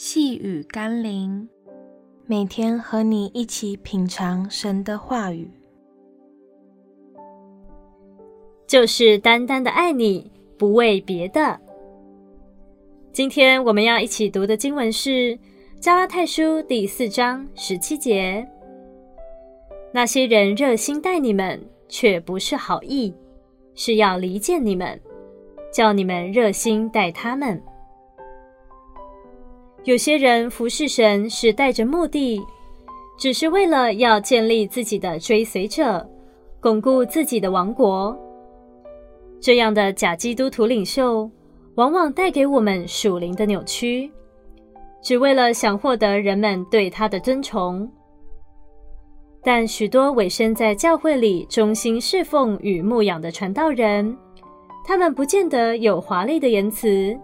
[0.00, 1.48] 细雨甘霖，
[2.24, 5.50] 每天和你一起品尝神的话语，
[8.64, 11.58] 就是单单的爱你，不为别的。
[13.12, 15.10] 今天我们要一起读的经文是
[15.80, 18.48] 《加拉太书》第四章十七节。
[19.92, 23.12] 那些人热心待你们，却不是好意，
[23.74, 25.00] 是要离间你们，
[25.72, 27.60] 叫你们热心待他们。
[29.84, 32.40] 有些人服侍神是带着目的，
[33.18, 36.06] 只是为了要建立自己的追随者，
[36.60, 38.16] 巩固自己的王国。
[39.40, 41.30] 这样的假基督徒领袖，
[41.76, 44.10] 往往带给我们属灵的扭曲，
[45.00, 47.90] 只为了想获得人们对他的尊崇。
[49.42, 54.14] 但许多委身在教会里忠心侍奉与牧养的传道人，
[54.84, 57.18] 他们不见得有华丽的言辞。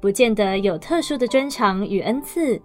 [0.00, 2.60] 不见得有特殊的专长与恩赐，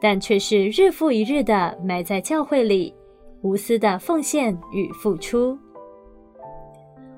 [0.00, 2.94] 但却是日复一日的埋在教会里，
[3.42, 5.58] 无私的奉献与付出。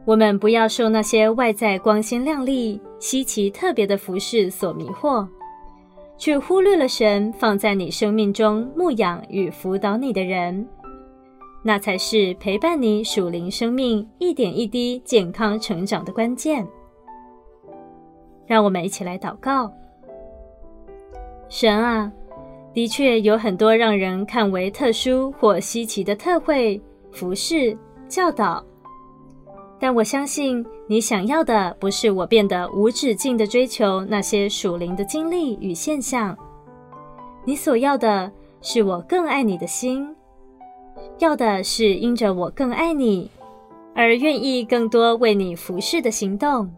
[0.05, 5.28] 我们不要受那些外在光鲜亮丽、稀奇特别的服饰所迷惑，
[6.17, 10.67] 却忽略了神放在你生命中牧养与辅导你的人，
[11.62, 16.67] 那才是陪伴你属灵生命一点一滴健康成长的关键。
[18.49, 19.73] 让我们一起来祷告。
[21.49, 22.11] 神啊，
[22.75, 26.81] 的确有很多让人看为特殊或稀奇的特会、
[27.13, 27.77] 服饰、
[28.09, 28.65] 教导，
[29.79, 36.37] 但我相信你想要的不是我变得无止境的追求那些属灵的经历与现象，
[37.45, 40.15] 你所要的是我更爱你的心，
[41.19, 43.31] 要的是因着我更爱你
[43.95, 46.71] 而愿意更多为你服侍的行动。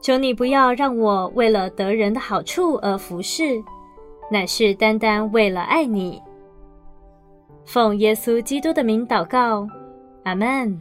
[0.00, 3.62] 求你不要让我为了得人的好处而服侍，
[4.30, 6.22] 乃是单单为了爱你。
[7.66, 9.68] 奉耶稣基督的名祷告，
[10.24, 10.80] 阿门。